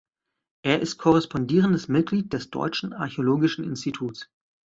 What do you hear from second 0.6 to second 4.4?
Er ist korrespondierendes Mitglied des Deutschen Archäologischen Instituts.